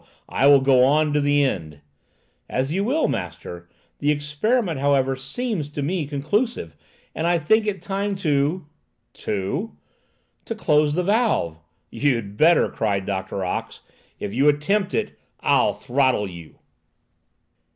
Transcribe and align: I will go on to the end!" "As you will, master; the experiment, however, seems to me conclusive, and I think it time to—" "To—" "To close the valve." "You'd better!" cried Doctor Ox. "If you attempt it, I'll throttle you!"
I 0.29 0.47
will 0.47 0.61
go 0.61 0.83
on 0.83 1.13
to 1.13 1.21
the 1.21 1.43
end!" 1.43 1.79
"As 2.49 2.73
you 2.73 2.83
will, 2.83 3.07
master; 3.07 3.69
the 3.99 4.09
experiment, 4.09 4.79
however, 4.79 5.15
seems 5.15 5.69
to 5.69 5.83
me 5.83 6.07
conclusive, 6.07 6.75
and 7.13 7.27
I 7.27 7.37
think 7.37 7.67
it 7.67 7.83
time 7.83 8.15
to—" 8.15 8.65
"To—" 9.13 9.75
"To 10.45 10.55
close 10.55 10.95
the 10.95 11.03
valve." 11.03 11.59
"You'd 11.91 12.35
better!" 12.35 12.67
cried 12.67 13.05
Doctor 13.05 13.45
Ox. 13.45 13.81
"If 14.19 14.33
you 14.33 14.49
attempt 14.49 14.95
it, 14.95 15.19
I'll 15.41 15.73
throttle 15.73 16.27
you!" 16.27 16.57